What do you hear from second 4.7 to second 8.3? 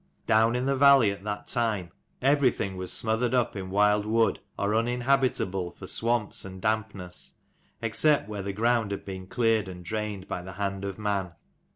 uninhabitable for swamps and dampness, except